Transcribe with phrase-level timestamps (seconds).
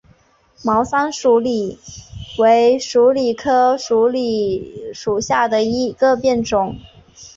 [0.63, 1.77] 毛山鼠李
[2.39, 6.79] 为鼠李科鼠李属下的一个变种。